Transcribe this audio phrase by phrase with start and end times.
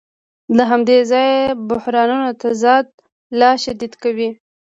[0.57, 1.39] له همدې ځایه
[1.69, 2.85] بحرانونه تضاد
[3.39, 4.29] لا شدید کوي